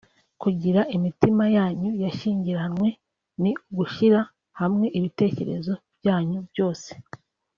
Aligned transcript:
Kugira 0.41 0.81
imitima 0.95 1.43
yanyu 1.57 1.91
yashyingiranwe 2.03 2.87
ni 3.41 3.51
ugushyira 3.69 4.19
hamwe 4.59 4.85
ibitekerezo 4.97 5.73
byanyu 5.99 6.39
byose 6.51 6.91